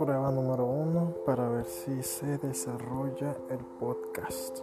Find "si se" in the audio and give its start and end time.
1.66-2.38